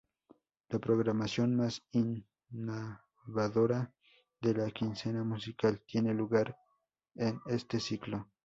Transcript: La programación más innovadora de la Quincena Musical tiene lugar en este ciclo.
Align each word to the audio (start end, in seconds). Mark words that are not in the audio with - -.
La 0.69 0.79
programación 0.79 1.55
más 1.55 1.79
innovadora 1.91 3.93
de 4.41 4.53
la 4.55 4.71
Quincena 4.71 5.23
Musical 5.23 5.83
tiene 5.85 6.11
lugar 6.15 6.57
en 7.13 7.39
este 7.45 7.79
ciclo. 7.79 8.27